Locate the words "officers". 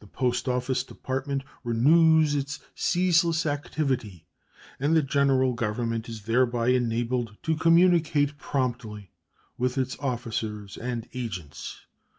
10.00-10.76